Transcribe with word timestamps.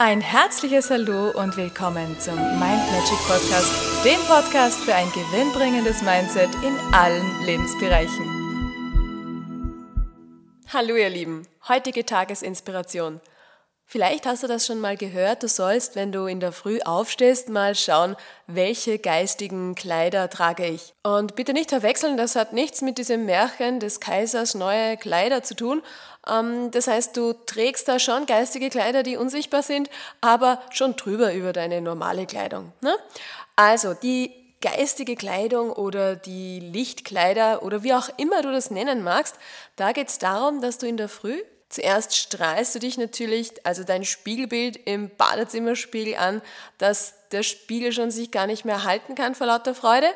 Ein 0.00 0.20
herzliches 0.20 0.90
Hallo 0.90 1.30
und 1.30 1.56
willkommen 1.56 2.20
zum 2.20 2.36
Mind 2.36 2.60
Magic 2.60 3.18
Podcast, 3.26 4.04
dem 4.04 4.20
Podcast 4.28 4.78
für 4.84 4.94
ein 4.94 5.08
gewinnbringendes 5.10 6.02
Mindset 6.02 6.50
in 6.62 6.78
allen 6.94 7.44
Lebensbereichen. 7.44 8.24
Hallo 10.72 10.94
ihr 10.94 11.10
Lieben, 11.10 11.48
heutige 11.66 12.06
Tagesinspiration. 12.06 13.20
Vielleicht 13.90 14.26
hast 14.26 14.42
du 14.42 14.48
das 14.48 14.66
schon 14.66 14.80
mal 14.80 14.98
gehört, 14.98 15.42
du 15.42 15.48
sollst, 15.48 15.96
wenn 15.96 16.12
du 16.12 16.26
in 16.26 16.40
der 16.40 16.52
Früh 16.52 16.78
aufstehst, 16.82 17.48
mal 17.48 17.74
schauen, 17.74 18.16
welche 18.46 18.98
geistigen 18.98 19.74
Kleider 19.74 20.28
trage 20.28 20.66
ich. 20.66 20.92
Und 21.02 21.36
bitte 21.36 21.54
nicht 21.54 21.70
verwechseln, 21.70 22.18
das 22.18 22.36
hat 22.36 22.52
nichts 22.52 22.82
mit 22.82 22.98
diesem 22.98 23.24
Märchen 23.24 23.80
des 23.80 23.98
Kaisers 23.98 24.54
neue 24.54 24.98
Kleider 24.98 25.42
zu 25.42 25.56
tun. 25.56 25.82
Ähm, 26.30 26.70
das 26.70 26.86
heißt, 26.86 27.16
du 27.16 27.32
trägst 27.32 27.88
da 27.88 27.98
schon 27.98 28.26
geistige 28.26 28.68
Kleider, 28.68 29.02
die 29.02 29.16
unsichtbar 29.16 29.62
sind, 29.62 29.88
aber 30.20 30.60
schon 30.68 30.94
drüber 30.96 31.32
über 31.32 31.54
deine 31.54 31.80
normale 31.80 32.26
Kleidung. 32.26 32.72
Ne? 32.82 32.94
Also 33.56 33.94
die 33.94 34.34
geistige 34.60 35.16
Kleidung 35.16 35.72
oder 35.72 36.14
die 36.14 36.60
Lichtkleider 36.60 37.62
oder 37.62 37.82
wie 37.84 37.94
auch 37.94 38.10
immer 38.18 38.42
du 38.42 38.52
das 38.52 38.70
nennen 38.70 39.02
magst, 39.02 39.36
da 39.76 39.92
geht 39.92 40.10
es 40.10 40.18
darum, 40.18 40.60
dass 40.60 40.76
du 40.76 40.86
in 40.86 40.98
der 40.98 41.08
Früh 41.08 41.40
Zuerst 41.68 42.16
strahlst 42.16 42.74
du 42.74 42.78
dich 42.78 42.96
natürlich, 42.96 43.52
also 43.66 43.84
dein 43.84 44.04
Spiegelbild 44.04 44.76
im 44.86 45.10
Badezimmerspiegel 45.16 46.16
an, 46.16 46.40
dass 46.78 47.14
der 47.30 47.42
Spiegel 47.42 47.92
schon 47.92 48.10
sich 48.10 48.30
gar 48.30 48.46
nicht 48.46 48.64
mehr 48.64 48.84
halten 48.84 49.14
kann 49.14 49.34
vor 49.34 49.46
lauter 49.46 49.74
Freude. 49.74 50.08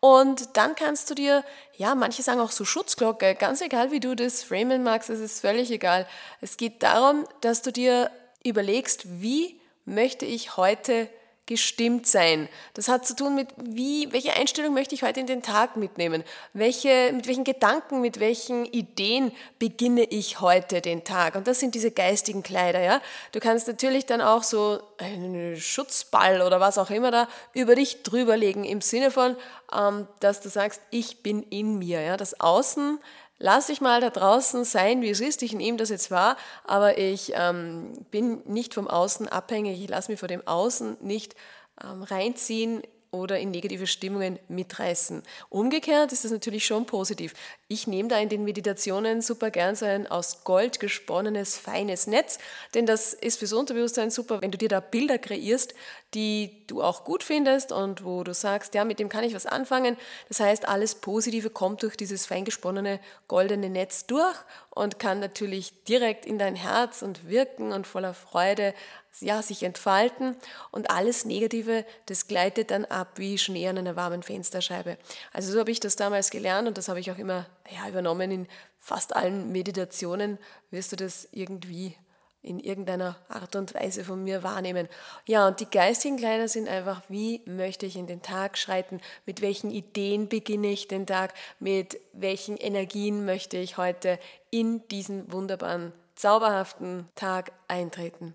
Und 0.00 0.56
dann 0.56 0.74
kannst 0.74 1.10
du 1.10 1.14
dir, 1.14 1.44
ja, 1.76 1.94
manche 1.94 2.22
sagen 2.22 2.40
auch 2.40 2.50
so 2.50 2.64
Schutzglocke, 2.64 3.34
ganz 3.34 3.60
egal 3.60 3.90
wie 3.90 4.00
du 4.00 4.14
das 4.14 4.42
framen 4.42 4.82
magst, 4.82 5.10
es 5.10 5.20
ist 5.20 5.40
völlig 5.40 5.70
egal. 5.70 6.06
Es 6.40 6.56
geht 6.56 6.82
darum, 6.82 7.26
dass 7.40 7.62
du 7.62 7.72
dir 7.72 8.10
überlegst, 8.44 9.20
wie 9.20 9.60
möchte 9.84 10.26
ich 10.26 10.56
heute 10.56 11.08
gestimmt 11.46 12.06
sein. 12.06 12.48
Das 12.72 12.88
hat 12.88 13.06
zu 13.06 13.14
tun 13.14 13.34
mit, 13.34 13.48
wie, 13.56 14.10
welche 14.12 14.34
Einstellung 14.34 14.72
möchte 14.72 14.94
ich 14.94 15.02
heute 15.02 15.20
in 15.20 15.26
den 15.26 15.42
Tag 15.42 15.76
mitnehmen? 15.76 16.24
Welche, 16.52 17.12
mit 17.12 17.26
welchen 17.26 17.44
Gedanken, 17.44 18.00
mit 18.00 18.18
welchen 18.18 18.64
Ideen 18.64 19.30
beginne 19.58 20.04
ich 20.04 20.40
heute 20.40 20.80
den 20.80 21.04
Tag? 21.04 21.34
Und 21.34 21.46
das 21.46 21.60
sind 21.60 21.74
diese 21.74 21.90
geistigen 21.90 22.42
Kleider, 22.42 22.80
ja. 22.80 23.02
Du 23.32 23.40
kannst 23.40 23.68
natürlich 23.68 24.06
dann 24.06 24.22
auch 24.22 24.42
so 24.42 24.80
einen 24.98 25.56
Schutzball 25.56 26.40
oder 26.40 26.60
was 26.60 26.78
auch 26.78 26.90
immer 26.90 27.10
da 27.10 27.28
über 27.52 27.74
dich 27.74 28.02
drüberlegen 28.02 28.64
im 28.64 28.80
Sinne 28.80 29.10
von, 29.10 29.36
ähm, 29.72 30.08
dass 30.20 30.40
du 30.40 30.48
sagst, 30.48 30.80
ich 30.90 31.22
bin 31.22 31.42
in 31.42 31.78
mir, 31.78 32.00
ja. 32.00 32.16
Das 32.16 32.40
Außen 32.40 32.98
lass 33.38 33.68
ich 33.68 33.80
mal 33.80 34.00
da 34.00 34.10
draußen 34.10 34.64
sein, 34.64 35.02
wie 35.02 35.10
es 35.10 35.20
ist. 35.20 35.42
Ich 35.42 35.52
nehme 35.52 35.78
das 35.78 35.90
jetzt 35.90 36.10
wahr, 36.10 36.36
aber 36.64 36.98
ich 36.98 37.32
ähm, 37.34 37.92
bin 38.10 38.42
nicht 38.46 38.74
vom 38.74 38.88
Außen 38.88 39.28
abhängig. 39.28 39.82
Ich 39.82 39.88
lasse 39.88 40.10
mich 40.10 40.20
vor 40.20 40.28
dem 40.28 40.46
Außen 40.46 40.98
nicht 41.00 41.34
ähm, 41.82 42.02
reinziehen 42.02 42.82
oder 43.14 43.38
in 43.38 43.50
negative 43.50 43.86
Stimmungen 43.86 44.38
mitreißen. 44.48 45.22
Umgekehrt 45.48 46.12
ist 46.12 46.24
das 46.24 46.32
natürlich 46.32 46.66
schon 46.66 46.84
positiv. 46.84 47.32
Ich 47.68 47.86
nehme 47.86 48.08
da 48.08 48.18
in 48.18 48.28
den 48.28 48.44
Meditationen 48.44 49.22
super 49.22 49.50
gern 49.50 49.76
so 49.76 49.86
ein 49.86 50.06
aus 50.06 50.44
Gold 50.44 50.80
gesponnenes, 50.80 51.56
feines 51.56 52.06
Netz, 52.06 52.38
denn 52.74 52.86
das 52.86 53.14
ist 53.14 53.38
fürs 53.38 53.52
Unterbewusstsein 53.52 54.10
super, 54.10 54.42
wenn 54.42 54.50
du 54.50 54.58
dir 54.58 54.68
da 54.68 54.80
Bilder 54.80 55.18
kreierst, 55.18 55.74
die 56.14 56.64
du 56.68 56.82
auch 56.82 57.04
gut 57.04 57.22
findest 57.22 57.72
und 57.72 58.04
wo 58.04 58.22
du 58.22 58.32
sagst, 58.32 58.74
ja, 58.74 58.84
mit 58.84 58.98
dem 58.98 59.08
kann 59.08 59.24
ich 59.24 59.34
was 59.34 59.46
anfangen. 59.46 59.96
Das 60.28 60.40
heißt, 60.40 60.68
alles 60.68 60.94
Positive 60.94 61.50
kommt 61.50 61.82
durch 61.82 61.96
dieses 61.96 62.26
feingesponnene 62.26 63.00
goldene 63.26 63.68
Netz 63.68 64.06
durch 64.06 64.36
und 64.70 64.98
kann 64.98 65.18
natürlich 65.18 65.84
direkt 65.84 66.24
in 66.24 66.38
dein 66.38 66.54
Herz 66.54 67.02
und 67.02 67.28
wirken 67.28 67.72
und 67.72 67.86
voller 67.86 68.14
Freude 68.14 68.74
ja, 69.20 69.42
sich 69.42 69.62
entfalten 69.62 70.36
und 70.70 70.90
alles 70.90 71.24
Negative, 71.24 71.84
das 72.06 72.26
gleitet 72.26 72.70
dann 72.70 72.84
ab 72.84 73.12
wie 73.16 73.38
Schnee 73.38 73.68
an 73.68 73.78
einer 73.78 73.96
warmen 73.96 74.22
Fensterscheibe. 74.22 74.98
Also 75.32 75.52
so 75.52 75.60
habe 75.60 75.70
ich 75.70 75.80
das 75.80 75.96
damals 75.96 76.30
gelernt 76.30 76.66
und 76.66 76.78
das 76.78 76.88
habe 76.88 77.00
ich 77.00 77.10
auch 77.10 77.18
immer 77.18 77.46
ja, 77.70 77.88
übernommen 77.88 78.30
in 78.30 78.48
fast 78.78 79.14
allen 79.14 79.52
Meditationen, 79.52 80.38
wirst 80.70 80.92
du 80.92 80.96
das 80.96 81.28
irgendwie 81.32 81.96
in 82.44 82.60
irgendeiner 82.60 83.16
Art 83.28 83.56
und 83.56 83.74
Weise 83.74 84.04
von 84.04 84.22
mir 84.22 84.42
wahrnehmen. 84.42 84.88
Ja, 85.26 85.48
und 85.48 85.60
die 85.60 85.70
geistigen 85.70 86.16
Kleider 86.16 86.46
sind 86.46 86.68
einfach, 86.68 87.02
wie 87.08 87.40
möchte 87.46 87.86
ich 87.86 87.96
in 87.96 88.06
den 88.06 88.22
Tag 88.22 88.58
schreiten, 88.58 89.00
mit 89.26 89.40
welchen 89.40 89.70
Ideen 89.70 90.28
beginne 90.28 90.68
ich 90.68 90.88
den 90.88 91.06
Tag, 91.06 91.34
mit 91.58 91.98
welchen 92.12 92.56
Energien 92.56 93.24
möchte 93.24 93.56
ich 93.56 93.78
heute 93.78 94.18
in 94.50 94.86
diesen 94.88 95.32
wunderbaren, 95.32 95.92
zauberhaften 96.14 97.08
Tag 97.14 97.52
eintreten. 97.66 98.34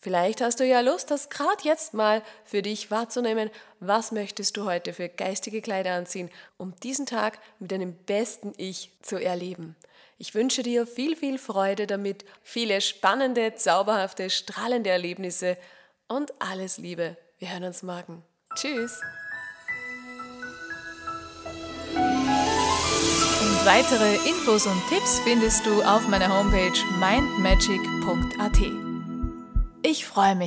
Vielleicht 0.00 0.40
hast 0.40 0.60
du 0.60 0.64
ja 0.64 0.80
Lust, 0.80 1.10
das 1.10 1.28
gerade 1.28 1.64
jetzt 1.64 1.92
mal 1.92 2.22
für 2.44 2.62
dich 2.62 2.92
wahrzunehmen. 2.92 3.50
Was 3.80 4.12
möchtest 4.12 4.56
du 4.56 4.64
heute 4.64 4.92
für 4.92 5.08
geistige 5.08 5.60
Kleider 5.60 5.94
anziehen, 5.94 6.30
um 6.56 6.72
diesen 6.84 7.04
Tag 7.04 7.40
mit 7.58 7.72
deinem 7.72 7.94
besten 7.94 8.52
Ich 8.56 8.92
zu 9.02 9.16
erleben? 9.16 9.74
Ich 10.20 10.34
wünsche 10.34 10.64
dir 10.64 10.84
viel, 10.84 11.14
viel 11.14 11.38
Freude 11.38 11.86
damit, 11.86 12.24
viele 12.42 12.80
spannende, 12.80 13.54
zauberhafte, 13.54 14.30
strahlende 14.30 14.90
Erlebnisse 14.90 15.56
und 16.08 16.32
alles 16.40 16.76
Liebe. 16.78 17.16
Wir 17.38 17.52
hören 17.52 17.62
uns 17.62 17.84
morgen. 17.84 18.24
Tschüss. 18.56 19.00
Und 21.94 23.64
weitere 23.64 24.16
Infos 24.28 24.66
und 24.66 24.82
Tipps 24.88 25.20
findest 25.20 25.64
du 25.64 25.82
auf 25.82 26.08
meiner 26.08 26.36
Homepage 26.36 26.76
mindmagic.at. 26.98 28.58
Ich 29.82 30.04
freue 30.04 30.34
mich 30.34 30.46